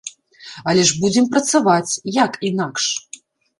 [0.73, 2.91] Але ж будзем працаваць, як інакш?